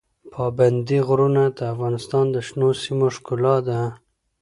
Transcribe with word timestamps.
پابندی 0.33 0.99
غرونه 1.07 1.43
د 1.57 1.59
افغانستان 1.73 2.25
د 2.31 2.35
شنو 2.47 2.69
سیمو 2.83 3.07
ښکلا 3.15 3.55
ده. 3.67 3.79